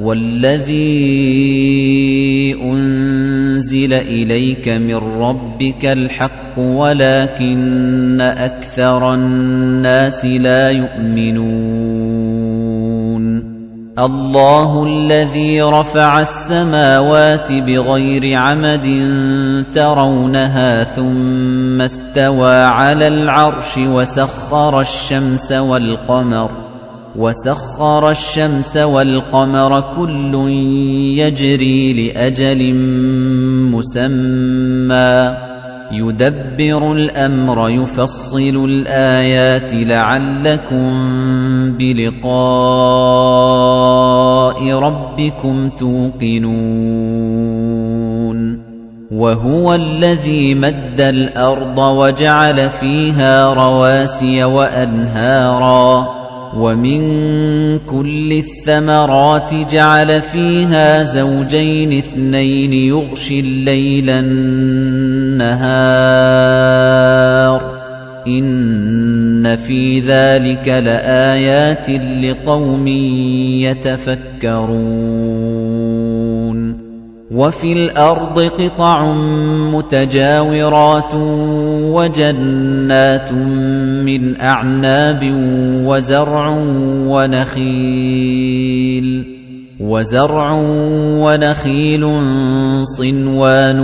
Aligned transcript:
والذي 0.00 0.84
أنزل 2.62 3.92
إليك 3.92 4.68
من 4.68 4.96
ربك 4.96 5.84
الحق 5.84 6.58
ولكن 6.58 8.20
أكثر 8.20 9.14
الناس 9.14 10.24
لا 10.24 10.70
يؤمنون. 10.70 12.24
الله 13.98 14.84
الذي 14.86 15.62
رفع 15.62 16.20
السماوات 16.20 17.52
بغير 17.52 18.38
عمد 18.38 18.86
ترونها 19.72 20.84
ثم 20.84 21.82
استوى 21.82 22.56
على 22.62 23.08
العرش 23.08 23.78
وسخر 23.78 24.80
الشمس 24.80 25.52
والقمر 25.52 26.63
وَسَخَّرَ 27.18 28.10
الشَّمْسَ 28.10 28.76
وَالْقَمَرَ 28.76 29.80
كُلٌّ 29.96 30.34
يَجْرِي 31.18 31.92
لِأَجَلٍ 31.92 32.74
مُّسَمًّى. 33.70 35.36
يُدَبِّرُ 35.92 36.92
الْأَمْرَ 36.92 37.68
يُفَصِّلُ 37.68 38.64
الْآيَاتِ 38.64 39.74
لَعَلَّكُم 39.74 40.88
بِلِقَاءِ 41.72 42.34
رَبِّكُمْ 44.70 45.68
تُوقِنُونَ. 45.68 46.54
وَهُوَ 49.12 49.74
الَّذِي 49.74 50.54
مَدَّ 50.54 51.00
الْأَرْضَ 51.00 51.78
وَجَعَلَ 51.78 52.70
فِيهَا 52.70 53.54
رَوَاسِيَ 53.54 54.44
وَأَنْهَارًا. 54.44 56.23
وَمِن 56.56 57.00
كُلِّ 57.78 58.32
الثَّمَرَاتِ 58.32 59.54
جَعَلَ 59.54 60.22
فِيهَا 60.22 61.02
زَوْجَيْنِ 61.02 61.98
اثْنَيْنِ 61.98 62.72
يُغْشِي 62.72 63.40
اللَّيْلَ 63.40 64.10
النَّهَارَ. 64.10 65.54
إِنَّ 68.26 69.56
فِي 69.56 70.00
ذَلِكَ 70.00 70.68
لَآيَاتٍ 70.68 71.90
لِقَوْمٍ 71.90 72.88
يَتَفَكَّرُونَ. 73.60 75.53
وَفِي 77.34 77.72
الْأَرْضِ 77.72 78.38
قِطَعٌ 78.38 79.12
مُتَجَاوِرَاتٌ 79.74 81.14
وَجَنَّاتٌ 81.90 83.32
مِّنْ 84.06 84.40
أَعْنَابٍ 84.40 85.22
وَزَرْعٌ 85.86 86.48
وَنَخِيلٌ 87.10 89.06
وَزَرْعٌ 89.80 90.52
وَنَخِيلٌ 91.26 92.04
صِنْوَانٌ 92.86 93.78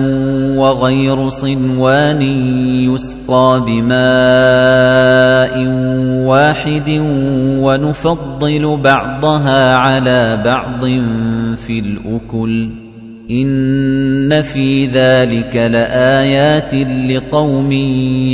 وَغَيْرُ 0.59 1.29
صِنْوَانٍ 1.29 2.23
يُسْقَىٰ 2.87 3.51
بِمَاءٍ 3.67 5.55
وَاحِدٍ 6.31 6.89
وَنُفَضِّلُ 7.67 8.65
بَعْضَهَا 8.85 9.77
عَلَىٰ 9.77 10.43
بَعْضٍ 10.45 10.83
فِي 11.67 11.79
الْأُكُلِ 11.79 12.80
إِنَّ 13.31 14.43
فِي 14.43 14.87
ذَلِكَ 14.87 15.57
لَآيَاتٍ 15.57 16.75
لِقَوْمٍ 16.75 17.73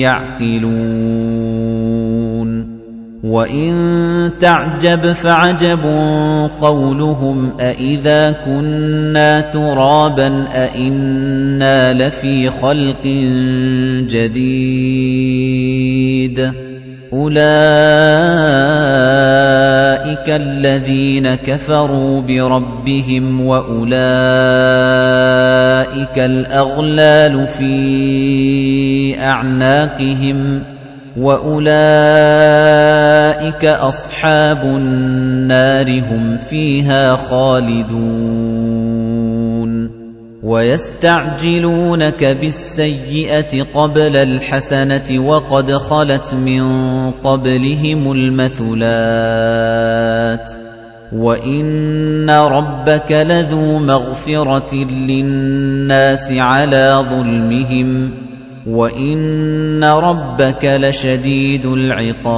يَعْقِلُونَ 0.01 1.37
وَإِن 3.25 4.31
تَعْجَبْ 4.41 5.13
فَعَجَبٌ 5.13 5.81
قَوْلُهُمْ 6.61 7.53
أَإِذَا 7.61 8.33
كُنَّا 8.33 9.41
تُرَابًا 9.41 10.45
أَإِنَّا 10.53 11.93
لَفِي 11.93 12.51
خَلْقٍ 12.51 13.07
جَدِيدٍ 14.09 15.07
أُولَئِكَ 17.17 17.47
الَّذِينَ 20.29 21.35
كَفَرُوا 21.35 22.21
بِرَبِّهِمْ 22.21 23.41
وَأُولَئِكَ 23.41 23.97
الْأَغْلَالُ 26.19 27.47
فِي 27.49 29.17
أَعْنَاقِهِمْ 29.21 30.63
وَأُولَئِكَ 31.17 31.75
أَصْحَابُ 33.65 34.65
النَّارِ 34.65 36.01
هُمْ 36.01 36.39
فِيهَا 36.39 37.17
خَالِدُونَ 37.17 38.96
وَيَسْتَعْجِلُونَكَ 40.47 42.25
بِالسَّيِّئَةِ 42.25 43.63
قَبْلَ 43.75 44.17
الْحَسَنَةِ 44.17 45.09
وَقَدْ 45.29 45.73
خَلَتْ 45.73 46.35
مِن 46.35 46.63
قَبْلِهِمُ 47.11 48.13
الْمَثُلَاتُ 48.13 48.87
وَإِنَّ 51.13 52.31
رَبَّكَ 52.31 53.13
لَذُو 53.13 53.79
مَغْفِرَةٍ 53.79 54.75
لِّلنَّاسِ 54.85 56.33
عَلَىٰ 56.33 57.05
ظُلْمِهِمْ 57.11 58.15
وَإِنَّ 58.67 59.85
رَبَّكَ 59.85 60.65
لَشَدِيدُ 60.65 61.67
الْعِقَابِ 61.67 62.37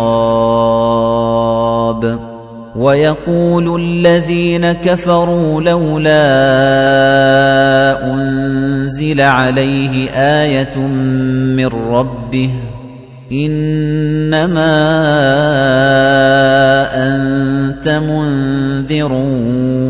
وَيَقُولُ 2.79 3.81
الَّذِينَ 3.83 4.73
كَفَرُوا 4.73 5.63
لَوْلَا 5.63 6.25
أُنزِلَ 8.15 9.21
عَلَيْهِ 9.21 10.11
آيَةٌ 10.11 10.79
مِّن 11.59 11.67
رَّبِّهِ 11.67 12.51
إِنَّمَا 13.33 14.75
أَنتَ 16.95 17.89
مُنذِرٌ 17.89 19.13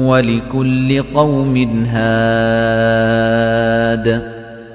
وَلِكُلِّ 0.09 1.03
قَوْمٍ 1.15 1.57
هَادٍ 1.93 3.29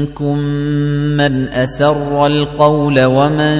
مِّنكُم 0.00 0.38
مَّنْ 1.16 1.48
أَسَرَّ 1.48 2.26
الْقَوْلَ 2.26 3.04
وَمَن 3.04 3.56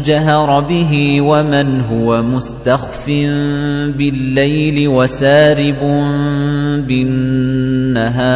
جَهَرَ 0.00 0.60
بِهِ 0.60 1.20
وَمَنْ 1.20 1.80
هُوَ 1.80 2.22
مُسْتَخْفٍ 2.22 3.06
بِاللَّيْلِ 3.98 4.88
وَسَارِبٌ 4.88 5.80
بِالنَّهَارِ 6.86 8.30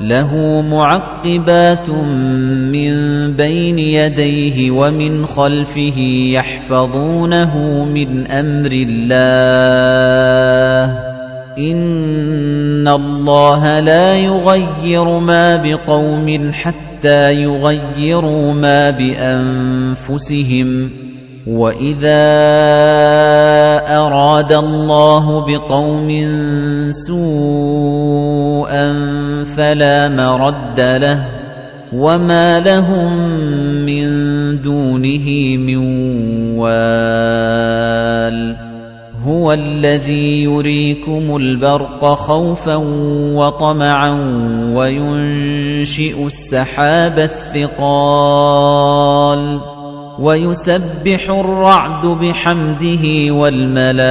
لَهُ 0.00 0.62
مُعَقِّبَاتٌ 0.62 1.90
مِّن 2.74 2.92
بَيْنِ 3.32 3.78
يَدَيْهِ 3.78 4.70
وَمِنْ 4.70 5.26
خَلْفِهِ 5.26 5.98
يَحْفَظُونَهُ 6.34 7.84
مِنْ 7.84 8.26
أَمْرِ 8.26 8.70
اللَّهِ 8.88 9.10
إِنَّ 11.60 12.88
اللَّهَ 12.88 13.80
لَا 13.80 14.16
يُغَيِّرُ 14.16 15.18
مَا 15.18 15.56
بِقَوْمٍ 15.56 16.52
حَتَّى 16.52 17.34
يُغَيِّرُوا 17.44 18.52
مَا 18.52 18.90
بِأَنفُسِهِمْ 18.90 20.68
وَإِذَا 21.46 22.24
أَرَادَ 23.96 24.52
اللَّهُ 24.52 25.26
بِقَوْمٍ 25.46 26.08
سُوءًا 27.06 28.86
فَلَا 29.56 30.08
مَرَدَّ 30.08 30.80
لَهُ 30.80 31.20
وَمَا 31.92 32.60
لَهُم 32.60 33.12
مِّن 33.82 34.06
دُونِهِ 34.62 35.26
مِن 35.58 35.80
وَالٍ 36.58 37.39
هُوَ 39.30 39.52
الَّذِي 39.52 40.42
يُرِيكُمُ 40.42 41.36
الْبَرْقَ 41.36 42.04
خَوْفًا 42.04 42.76
وَطَمَعًا 43.38 44.10
وَيُنشِئُ 44.74 46.26
السَّحَابَ 46.26 47.18
الثِّقَالَ 47.18 48.80
وَيُسَبِّحُ 50.20 51.30
الرَّعْدُ 51.30 52.06
بِحَمْدِهِ 52.06 53.04
وَالْمَلَائِكَةُ 53.30 54.04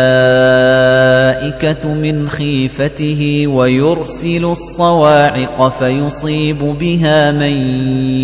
مِنْ 1.93 2.27
خِيفَتِهِ 2.27 3.47
وَيُرْسِلُ 3.47 4.45
الصَّوَاعِقَ 4.45 5.69
فَيُصِيبُ 5.69 6.57
بِهَا 6.79 7.31
مَن 7.31 7.53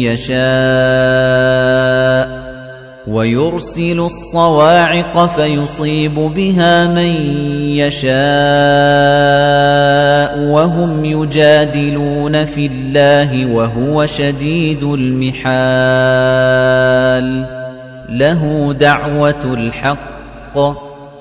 يَشَاءُ 0.07 1.55
وَيُرْسِلُ 3.07 3.99
الصَّوَاعِقَ 3.99 5.25
فَيُصِيبُ 5.25 6.13
بِهَا 6.13 6.87
مَن 6.87 7.13
يَشَاءُ 7.77 8.15
وَهُمْ 10.49 11.05
يُجَادِلُونَ 11.05 12.45
فِي 12.45 12.65
اللَّهِ 12.65 13.53
وَهُوَ 13.53 14.05
شَدِيدُ 14.05 14.83
الْمِحَالِ 14.83 15.55
لَهُ 18.09 18.73
دَعْوَةُ 18.73 19.53
الْحَقِّ 19.53 20.84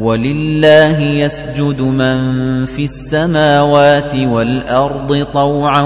وَلِلَّهِ 0.00 1.00
يَسْجُدُ 1.00 1.82
مَن 1.82 2.16
فِي 2.64 2.82
السَّمَاوَاتِ 2.82 4.16
وَالْأَرْضِ 4.16 5.26
طَوْعًا 5.34 5.82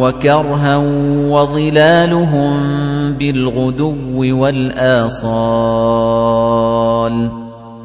وَكَرْهًا 0.00 0.76
وَظِلَالُهُم 1.28 2.52
بِالْغُدُوِّ 3.12 4.40
وَالْآصَالِ. 4.40 5.30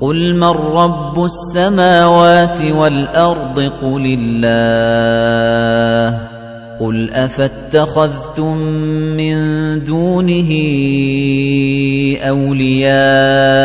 قُلْ 0.02 0.36
مَن 0.36 0.44
رَّبُّ 0.44 1.24
السَّمَاوَاتِ 1.24 2.62
وَالْأَرْضِ؟ 2.72 3.60
قُلِ 3.60 4.18
اللَّهُ. 4.20 6.20
قُلْ 6.80 7.14
أَفَاتَّخَذْتُم 7.14 8.58
مِّن 9.18 9.36
دُونِهِ 9.84 10.52
أَوْلِيَاءَ؟ 12.30 13.65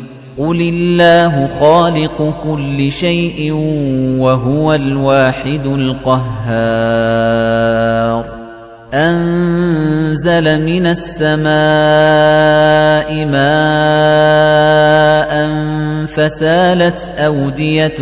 قُلِ 0.41 0.57
اللَّهُ 0.61 1.47
خَالِقُ 1.47 2.17
كُلِّ 2.43 2.91
شَيْءٍ 2.91 3.53
وَهُوَ 4.17 4.73
الْوَاحِدُ 4.73 5.65
الْقَهَّارُ 5.65 6.81
أَنزَلَ 8.93 10.65
مِنَ 10.65 10.85
السَّمَاءِ 10.97 11.49
مَاءً 13.25 14.51
فَسَالَتْ 16.09 16.99
أَوْدِيَةٌ 17.17 18.01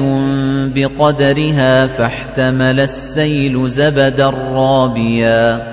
بِقَدَرِهَا 0.76 1.88
فَاحْتَمَلَ 1.88 2.80
السَّيْلُ 2.80 3.70
زَبَدًا 3.70 4.30
رَّابِيًا 4.30 5.69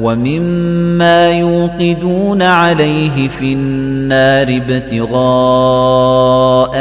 وَمِمَّا 0.00 1.30
يُوقِدُونَ 1.30 2.42
عَلَيْهِ 2.42 3.28
فِي 3.28 3.52
النَّارِ 3.52 4.46
ابْتِغَاءَ 4.64 6.04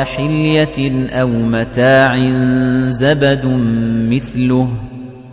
حِلْيَةٍ 0.03 1.07
أَوْ 1.11 1.27
مَتَاعٍ 1.27 2.15
زَبَدٌ 2.89 3.45
مِثْلُهُ 4.11 4.67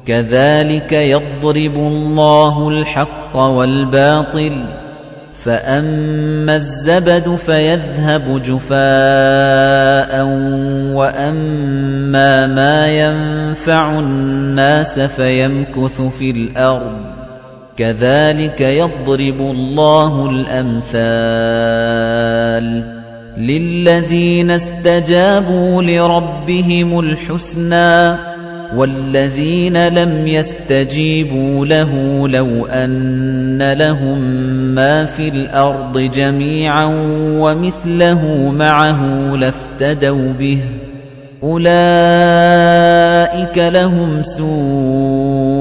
كَذَلِكَ 0.07 0.93
يَضْرِبُ 0.93 1.77
اللَّهُ 1.77 2.69
الْحَقَّ 2.69 3.37
وَالْبَاطِلَ 3.37 4.87
فَأَمَّا 5.43 6.57
الزَّبَدُ 6.57 7.37
فَيَذْهَبُ 7.37 8.43
جُفَاءً 8.43 10.13
وَأَمَّا 10.99 12.47
مَا 12.47 12.87
يَنفَعُ 12.89 13.99
النَّاسَ 13.99 14.99
فَيَمْكُثُ 15.01 16.03
فِي 16.03 16.31
الْأَرْضِ 16.31 17.16
كَذَلِكَ 17.77 18.61
يَضْرِبُ 18.61 19.41
اللَّهُ 19.41 20.31
الْأَمْثَالَ 20.31 21.07
لِلَّذِينَ 23.39 24.51
اسْتَجَابُوا 24.51 25.83
لِرَبِّهِمُ 25.83 26.99
الْحُسْنَى 26.99 28.17
وَالَّذِينَ 28.77 29.89
لَمْ 29.89 30.27
يَسْتَجِيبُوا 30.27 31.67
لَهُ 31.67 31.93
لَوْ 32.29 32.67
أَنَّ 32.67 33.73
لَهُم 33.73 34.19
مَّا 34.75 35.05
فِي 35.05 35.29
الْأَرْضِ 35.29 35.99
جَمِيعًا 35.99 36.85
وَمِثْلَهُ 37.41 38.51
مَعَهُ 38.51 39.01
لَافْتَدَوْا 39.37 40.33
بِهِ 40.33 40.59
أُولَئِكَ 41.43 41.69
لَهُمْ 43.59 44.23
سُوءُ 44.23 45.56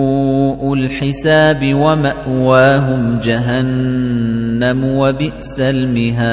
الْحِسَابِ 0.74 1.74
وَمَأْوَاهُمْ 1.74 3.20
جَهَنَّمُ 3.20 4.86
وَبِئْسَ 4.86 5.60
الْمِهَادُ 5.60 6.26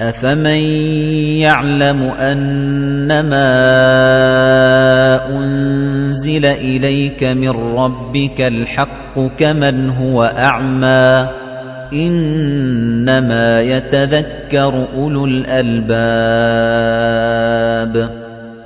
أَفَمَن 0.00 0.60
يَعْلَمُ 1.40 2.02
أَنَّمَا 2.02 3.50
أُنزِلَ 5.28 6.44
إِلَيْكَ 6.46 7.24
مِن 7.24 7.50
رَّبِّكَ 7.50 8.40
الْحَقُّ 8.40 9.20
كَمَنْ 9.38 9.90
هُوَ 9.90 10.24
أَعْمَىٰ 10.24 11.28
إِنَّمَا 11.92 13.60
يَتَذَكَّرُ 13.60 14.88
أُولُو 14.96 15.24
الْأَلْبَابِ 15.24 15.84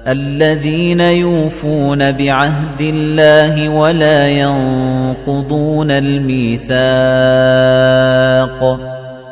الَّذِينَ 0.09 1.00
يُوفُونَ 1.00 2.12
بِعَهْدِ 2.12 2.81
اللَّهِ 2.81 3.69
وَلَا 3.69 4.29
يَنقُضُونَ 4.29 5.91
الْمِيثَاقَ 5.91 6.79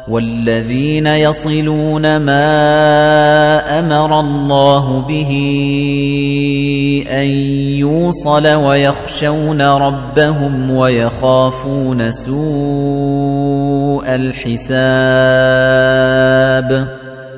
وَالَّذِينَ 0.09 1.07
يَصِلُونَ 1.07 2.17
مَا 2.17 2.49
أَمَرَ 3.79 4.21
اللَّهُ 4.21 5.03
بِهِ 5.03 5.33
أَن 7.11 7.27
يُوصَلَ 7.81 8.47
وَيَخْشَوْنَ 8.55 9.63
رَبَّهُمْ 9.63 10.71
وَيَخَافُونَ 10.71 12.11
سُوءَ 12.11 14.05
الْحِسَابِ 14.15 14.77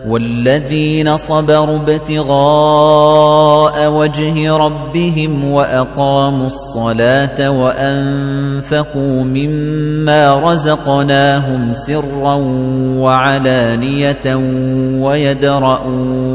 وَالَّذِينَ 0.08 1.16
صَبَرُوا 1.16 1.78
ابْتِغَاءَ 1.78 3.76
وَجْهِ 3.92 4.56
رَبِّهِمْ 4.56 5.44
وَأَقَامُوا 5.52 6.46
الصَّلَاةَ 6.46 7.50
وَأَنفَقُوا 7.50 9.24
مِمَّا 9.24 10.34
رَزَقْنَاهُمْ 10.36 11.74
سِرًّا 11.74 12.34
وَعَلَانِيَةً 13.04 14.26
وَيَدْرَؤُونَ 15.04 16.28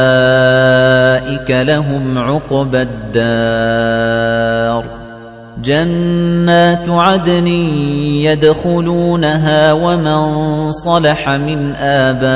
لَهُمْ 1.51 2.19
عُقْبَى 2.19 2.83
الدَّارِ 2.83 4.25
جَنَّاتُ 5.63 6.91
عَدْنٍ 6.91 7.47
يَدْخُلُونَهَا 8.27 9.73
وَمَن 9.73 10.71
صَلَحَ 10.71 11.29
مِنْ 11.29 11.73
آبَائِهِمْ 11.75 12.31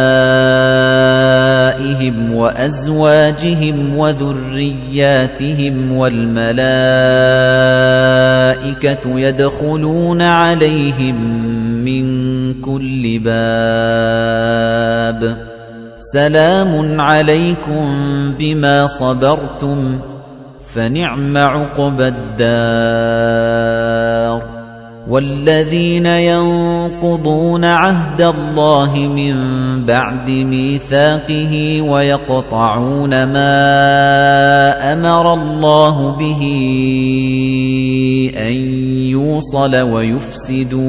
وَأَزْوَاجِهِمْ 2.34 3.96
وَذُرِّيَّاتِهِمْ 3.98 5.92
وَالْمَلَائِكَةُ 5.92 6.62
يَدْخُلُونَ 9.18 10.22
عَلَيْهِم 10.22 11.16
مِّن 11.84 12.04
كُلِّ 12.62 13.18
بَابٍ. 13.25 13.38
سَلَامٌ 15.98 17.00
عَلَيْكُم 17.00 17.84
بِمَا 18.38 18.87
صَبَرْتُمْ. 18.87 19.98
فَنِعْمَ 20.75 21.37
عُقْبَى 21.37 22.08
الدَّارِ. 22.08 22.58
وَالَّذِينَ 25.08 26.06
يَنقُضُونَ 26.06 27.64
عَهْدَ 27.64 28.20
اللَّهِ 28.20 28.98
مِن 28.98 29.34
بَعْدِ 29.87 30.30
مِيثَاقِهِ 30.30 31.82
وَيَقْطَعُونَ 31.82 33.10
مَا 33.10 33.48
أَمَرَ 34.92 35.34
اللَّهُ 35.34 36.16
بِهِ 36.16 36.42
أَن 38.37 38.52
يُوصَلَ 39.08 39.76
وَيُفْسِدُونَ. 39.76 40.88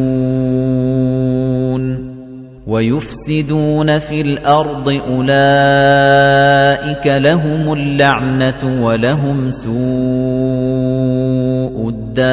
وَيُفْسِدُونَ 2.70 4.00
فِي 4.00 4.22
الْأَرْضِ 4.22 4.90
أُولَئِكَ 4.90 7.08
لَهُمُ 7.08 7.74
اللَّعْنَةُ 7.74 8.86
وَلَهُمْ 8.86 9.52
سُوءُ 9.52 9.76
الدَّارِ. 11.90 12.30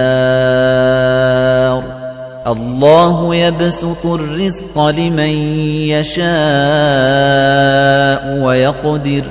اللَّهُ 2.46 3.34
يَبْسُطُ 3.34 4.06
الرِّزْقَ 4.06 4.80
لِمَن 4.80 5.30
يَشَاءُ 5.88 6.26
وَيَقْدِرُ. 8.44 9.24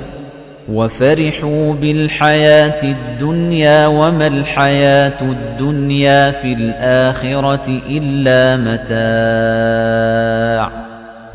وَفَرِحُوا 0.72 1.74
بِالْحَيَاةِ 1.74 2.84
الدُّنْيَا 2.84 3.86
وَمَا 3.86 4.26
الْحَيَاةُ 4.26 5.22
الدُّنْيَا 5.22 6.30
فِي 6.30 6.52
الْآخِرَةِ 6.52 7.80
إِلَّا 7.90 8.56
مَتَاعٌ. 8.56 10.85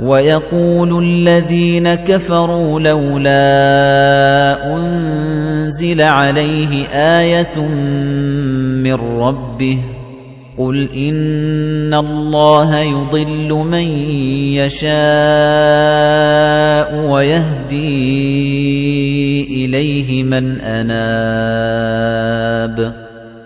وَيَقُولُ 0.02 1.04
الَّذِينَ 1.04 1.94
كَفَرُوا 1.96 2.80
لَوْلَا 2.80 3.38
أُنزِلَ 4.76 6.02
عَلَيْهِ 6.02 6.88
آيَةٌ 6.90 7.60
مِّن 8.82 8.94
رَّبِّهِ 8.94 9.78
قُلْ 10.58 10.90
إِنَّ 10.90 11.94
اللَّهَ 11.94 12.80
يُضِلُّ 12.80 13.50
مَن 13.54 13.88
يَشَاءُ 14.58 14.92
وَيَهْدِي 17.10 17.86
إِلَيْهِ 19.66 20.24
مَنْ 20.24 20.62
أَنَابَ 20.62 22.02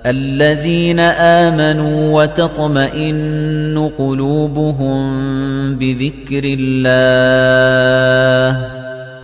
الَّذِينَ 0.06 1.00
آمَنُوا 1.00 2.22
وَتَطْمَئِنُّ 2.22 3.92
قُلُوبُهُم 3.98 5.16
بِذِكْرِ 5.76 6.56
اللَّهِ. 6.60 8.60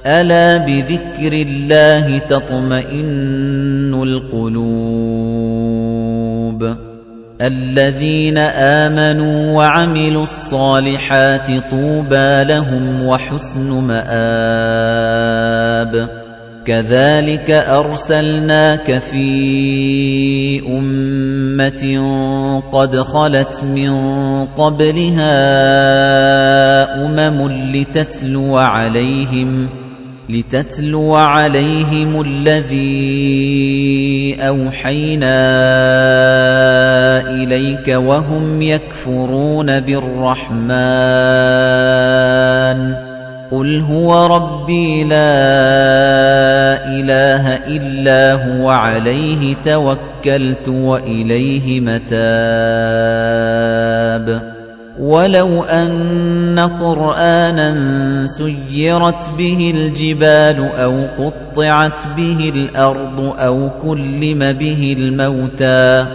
أَلَا 0.05 0.57
بِذِكْرِ 0.57 1.33
اللَّهِ 1.33 2.17
تَطْمَئِنُّ 2.17 4.03
الْقُلُوبُ. 4.03 6.75
الَّذِينَ 7.41 8.37
آمَنُوا 8.37 9.57
وَعَمِلُوا 9.57 10.23
الصَّالِحَاتِ 10.23 11.47
طُوبَى 11.71 12.43
لَهُمْ 12.43 13.07
وَحُسْنُ 13.07 13.69
مَآبٍ. 13.69 16.20
كَذَلِكَ 16.65 17.51
أَرْسَلْنَاكَ 17.51 18.97
فِي 18.97 19.29
أُمَّةٍ 20.67 21.83
قَدْ 22.71 22.95
خَلَتْ 23.01 23.63
مِن 23.63 23.91
قَبْلِهَا 24.45 25.33
أُمَمٌ 27.05 27.37
لِتَتْلُوَ 27.73 28.57
عَلَيْهِمْ 28.57 29.69
لِتَتْلُوَ 30.29 31.15
عَلَيْهِمُ 31.15 32.21
الَّذِي 32.21 32.87
أَوْحَيْنَا 34.39 35.37
إِلَيْكَ 37.29 37.87
وَهُمْ 37.87 38.61
يَكْفُرُونَ 38.61 39.79
بِالرَّحْمَنِ 39.79 40.71
قُلْ 43.51 43.81
هُوَ 43.81 44.25
رَبِّي 44.35 45.03
لَا 45.03 45.35
إِلَٰهَ 46.87 47.55
إِلَّا 47.67 48.33
هُوَ 48.33 48.69
عَلَيْهِ 48.69 49.55
تَوَكَّلْتُ 49.55 50.69
وَإِلَيْهِ 50.69 51.79
مَتَابِ 51.79 52.21
وَلَوْ 54.99 55.63
أَنَّ 55.63 56.59
قُرْآنًا 56.59 57.69
سُيِّرَتْ 58.25 59.29
بِهِ 59.37 59.71
الْجِبَالُ 59.75 60.69
أَوْ 60.75 61.07
قُطِّعَتْ 61.19 61.99
بِهِ 62.17 62.49
الْأَرْضُ 62.55 63.19
أَوْ 63.39 63.69
كُلِّمَ 63.83 64.39
بِهِ 64.53 64.95
الْمَوْتَىٰ 64.97 66.05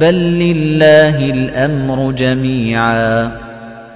بَل 0.00 0.14
لِّلَّهِ 0.14 1.18
الْأَمْرُ 1.30 2.12
جَمِيعًا 2.12 3.47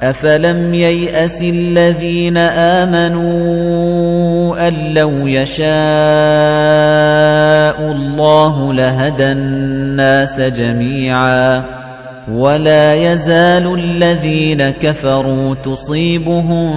أَفَلَمْ 0.02 0.74
يَيْأَسِ 0.74 1.42
الَّذِينَ 1.42 2.36
آمَنُوا 2.82 3.38
أَن 4.68 4.74
لَّوْ 4.94 5.26
يَشَاءُ 5.26 5.66
اللَّهُ 7.92 8.72
لَهَدَى 8.74 9.32
النَّاسَ 9.32 10.40
جَمِيعًا 10.40 11.64
وَلَا 12.30 12.94
يَزَالُ 12.94 13.74
الَّذِينَ 13.74 14.70
كَفَرُوا 14.70 15.54
تُصِيبُهُم 15.54 16.70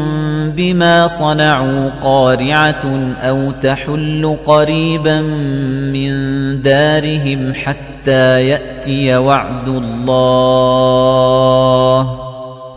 بِمَا 0.52 1.08
صَنَعُوا 1.08 1.90
قَارِعَةٌ 2.02 3.16
أَوْ 3.22 3.52
تَحُلُّ 3.52 4.38
قَرِيبًا 4.46 5.22
مِّن 5.94 6.12
دَارِهِمْ 6.62 7.54
حَتَّىٰ 7.54 8.50
يَأْتِيَ 8.50 9.18
وَعْدُ 9.18 9.68
اللَّهِ 9.68 11.06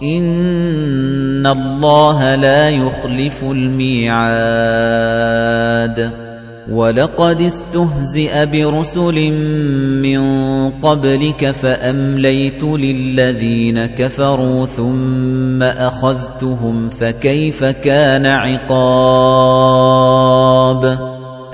إِنَّ 0.03 1.47
اللَّهَ 1.47 2.35
لَا 2.35 2.69
يُخْلِفُ 2.71 3.45
الْمِيعَادَ 3.45 4.29
وَلَقَدِ 6.71 7.41
اسْتُهْزِئَ 7.41 8.47
بِرُسُلٍ 8.47 9.19
مِّن 10.03 10.21
قَبْلِكَ 10.81 11.51
فَأَمْلَيْتُ 11.51 12.65
لِلَّذِينَ 12.65 13.87
كَفَرُوا 13.87 14.67
ثُمَّ 14.67 15.63
أَخَذْتُهُمْ 15.63 16.89
فَكَيْفَ 16.89 17.65
كَانَ 17.65 18.27
عِقَابِ 18.27 18.79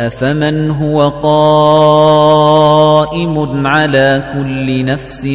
أَفَمَنْ 0.01 0.71
هُوَ 0.71 1.09
قَائِمٌ 1.23 2.47
عَلَى 3.67 4.33
كُلِّ 4.35 4.85
نَفْسٍ 4.85 5.27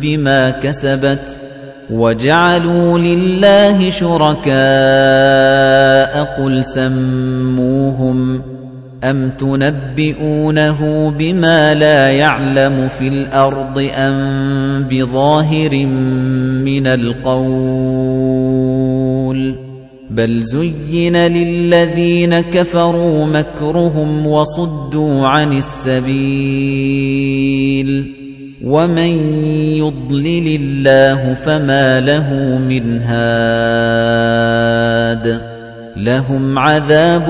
بِمَا 0.00 0.50
كَسَبَتْ 0.50 1.51
وَجَعَلُوا 1.92 2.98
لِلَّهِ 2.98 3.90
شُرَكَاءَ 3.90 4.52
قُلْ 6.40 6.64
سَمُّوهُمْ 6.64 8.42
أَمْ 9.04 9.30
تُنَبِّئُونَهُ 9.30 11.10
بِمَا 11.10 11.74
لَا 11.74 12.08
يَعْلَمُ 12.10 12.88
فِي 12.88 13.08
الْأَرْضِ 13.08 13.78
أَمْ 13.92 14.16
بِظَاهِرٍ 14.90 15.86
مِنَ 16.64 16.86
الْقَوْلِ 16.86 17.42
بَلْ 20.10 20.40
زُيِّنَ 20.42 21.16
لِلَّذِينَ 21.16 22.40
كَفَرُوا 22.40 23.26
مَكْرُهُمْ 23.26 24.26
وَصُدُّوا 24.26 25.26
عَنِ 25.26 25.52
السَّبِيلِ 25.52 26.22
وَمَن 28.62 29.12
يُضْلِلِ 29.82 30.46
اللَّهُ 30.60 31.34
فَمَا 31.34 32.00
لَهُ 32.00 32.28
مِنْ 32.58 33.02
هَادٍ 33.02 34.22
لَهُمْ 35.96 36.58
عَذَابٌ 36.58 37.26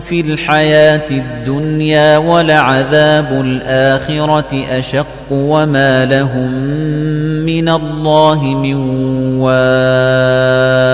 فِي 0.00 0.20
الْحَيَاةِ 0.20 1.10
الدُّنْيَا 1.10 2.18
وَلَعَذَابُ 2.18 3.32
الْآخِرَةِ 3.40 4.64
أَشَقُّ 4.78 5.28
وَمَا 5.32 6.04
لَهُم 6.04 6.50
مِّنَ 7.44 7.68
اللَّهِ 7.68 8.40
مِن 8.44 8.74
وَاقٍ 9.44 10.86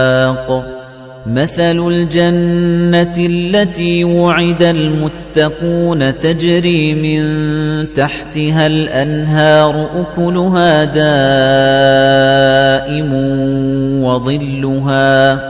مَثَلُ 1.26 1.78
الْجَنَّةِ 1.88 3.26
الَّتِي 3.26 4.04
وُعِدَ 4.04 4.62
الْمُتَّقُونَ 4.62 6.18
تَجْرِي 6.18 6.94
مِن 6.94 7.22
تَحْتِهَا 7.92 8.66
الْأَنْهَارُ 8.66 9.86
أُكُلُهَا 10.00 10.84
دَائِمٌ 10.84 13.12
وَظِلُّهَا 14.04 15.34
ۚ. 15.36 15.40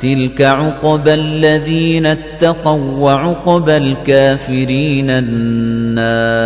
تِلْكَ 0.00 0.42
عُقْبَى 0.42 1.14
الَّذِينَ 1.14 2.06
اتَّقَوا 2.06 2.96
ۖ 2.96 2.98
وَّعُقْبَى 2.98 3.76
الْكَافِرِينَ 3.76 5.10
النَّارُ. 5.10 6.38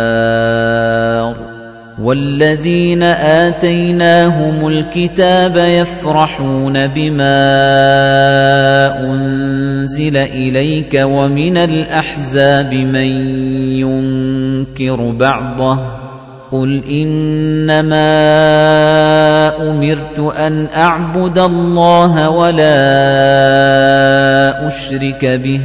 وَالَّذِينَ 2.01 3.03
آتَيْنَاهُمُ 3.03 4.67
الْكِتَابَ 4.67 5.57
يَفْرَحُونَ 5.57 6.87
بِمَا 6.87 7.37
أُنزِلَ 8.99 10.17
إِلَيْكَ 10.17 10.93
وَمِنَ 10.93 11.57
الْأَحْزَابِ 11.57 12.73
مَن 12.73 13.09
يُنكِرُ 13.77 15.11
بَعْضَهُ 15.11 15.79
قُلْ 16.51 16.81
إِنَّمَا 16.89 18.09
أُمِرْتُ 19.69 20.19
أَنْ 20.19 20.67
أَعْبُدَ 20.77 21.37
اللَّهَ 21.37 22.29
وَلَا 22.29 22.77
أُشْرِكَ 24.67 25.25
بِهِ 25.25 25.61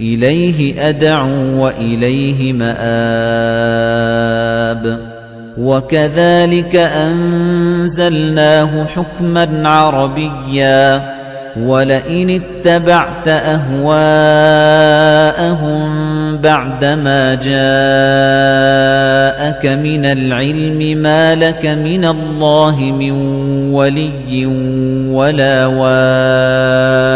إِلَيْهِ 0.00 0.88
أَدْعُو 0.88 1.64
وَإِلَيْهِ 1.64 2.52
مَآبِ 2.52 3.64
وَكَذَلِكَ 5.58 6.76
أَنزَلْنَاهُ 6.76 8.84
حُكْمًا 8.84 9.68
عَرَبِيًّا 9.68 11.14
وَلَئِنِ 11.56 12.30
اتَّبَعْتَ 12.30 13.28
أَهْوَاءَهُم 13.28 13.94
بَعْدَمَا 16.36 17.34
جَاءَكَ 17.34 17.54
مِنَ 19.66 20.04
الْعِلْمِ 20.04 20.98
مَا 20.98 21.34
لَكَ 21.34 21.66
مِنَ 21.66 22.04
اللَّهِ 22.04 22.80
مِن 22.80 23.12
وَلِيٍّ 23.70 24.46
وَلَا 25.14 25.66
وَاقٍ 25.66 27.14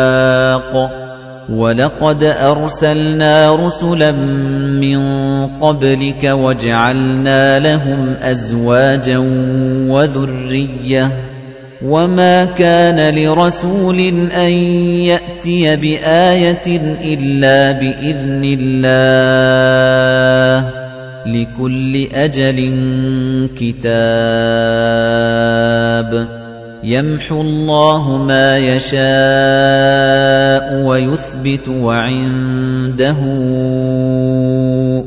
وَلَقَدْ 1.48 2.24
أَرْسَلْنَا 2.24 3.52
رُسُلًا 3.52 4.12
مِّن 4.12 5.17
قَبْلِكَ 5.60 6.24
وَجَعَلْنَا 6.24 7.58
لَهُمْ 7.58 8.14
أَزْوَاجًا 8.22 9.18
وَذُرِّيَّةً 9.90 11.12
وَمَا 11.82 12.44
كَانَ 12.44 13.14
لِرَسُولٍ 13.14 13.98
أَن 14.34 14.52
يَأْتِيَ 15.06 15.76
بِآيَةٍ 15.76 16.96
إِلَّا 17.04 17.72
بِإِذْنِ 17.72 18.42
اللَّهِ 18.60 20.68
لِكُلِّ 21.26 22.08
أَجَلٍ 22.14 22.58
كِتَابٌ 23.56 23.98
يَمْحُو 26.84 27.40
اللَّهُ 27.40 28.16
مَا 28.16 28.56
يَشَاءُ 28.56 28.98
وَيُثْبِتُ 30.86 31.68
وَعِندَهُ 31.68 33.18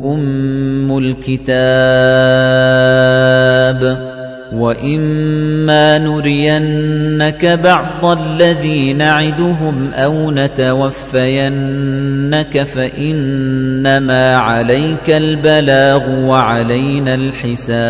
أُمُّ 0.03 0.97
الْكِتَابِ 0.97 1.51
وَإِمَّا 4.53 5.97
نُرِيَنَّكَ 5.97 7.45
بَعْضَ 7.45 8.05
الَّذِي 8.05 8.93
نَعِدُهُمْ 8.93 9.91
أَوْ 9.93 10.31
نَتَوَفَّيَنَّكَ 10.31 11.43
فَإِنَّمَا 12.63 14.37
عَلَيْكَ 14.37 15.09
الْبَلَاغُ 15.09 16.25
وَعَلَيْنَا 16.27 17.15
الْحِسَابُ 17.15 17.81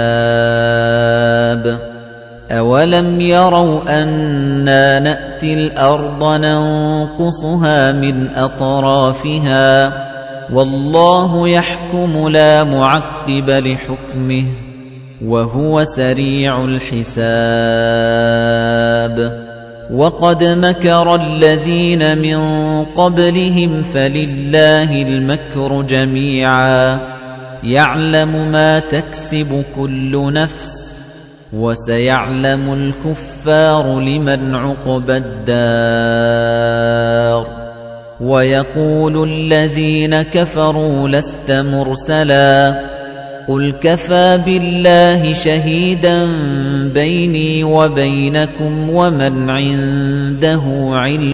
أَوَلَمْ 2.52 3.22
يَرَوْا 3.22 4.04
أَنَّا 4.04 5.00
نَأْتِي 5.00 5.54
الْأَرْضَ 5.54 6.24
نَنقُصُهَا 6.24 7.92
مِنْ 7.92 8.28
أَطْرَافِهَا 8.30 9.94
وَاللَّهُ 10.54 11.50
يَحْكُمُ 11.50 12.28
لَا 12.28 12.64
مُعَقِّبَ 12.64 13.50
لِحُكْمِهِ 13.50 14.46
وَهُوَ 15.26 15.84
سَرِيعُ 15.84 16.66
الْحِسَابِ 16.66 17.22
وَقَدْ 19.94 20.44
مَكَرَ 20.44 21.16
الَّذِينَ 21.16 22.18
مِن 22.18 22.40
قَبْلِهِمْ 22.86 23.82
فَلِلَّهِ 23.84 24.92
الْمَكْرُ 24.92 25.82
جَمِيعًا 25.82 27.00
يَعْلَمُ 27.64 28.52
مَا 28.52 28.80
تَكْسِبُ 28.80 29.64
كُلُّ 29.76 30.34
نَفْسٍ 30.34 30.81
وَسَيَعْلَمُ 31.54 32.74
الْكُفَّارُ 32.74 34.00
لِمَنْ 34.00 34.56
عُقْبَى 34.56 35.18
الدَّارِ. 35.18 37.48
وَيَقُولُ 38.22 39.30
الَّذِينَ 39.30 40.22
كَفَرُوا 40.22 41.10
لَسْتَ 41.10 41.52
مُرْسَلًا. 41.52 42.80
قُلْ 43.48 43.72
كَفَى 43.72 44.44
بِاللَّهِ 44.46 45.34
شَهِيدًا 45.34 46.26
بَيْنِي 46.94 47.64
وَبَيْنَكُمْ 47.64 48.90
وَمَنْ 48.90 49.50
عِندَهُ 49.50 50.96
عِلْمٌ. 50.96 51.22